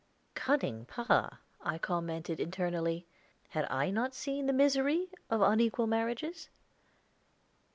[0.33, 3.05] "Cunning pa," I commented internally.
[3.49, 6.49] Had I not seen the misery of unequal marriages?